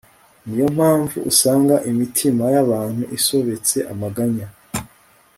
[0.45, 4.47] ni yo mpamvu usanga imitima y'abantu isobetse amaganya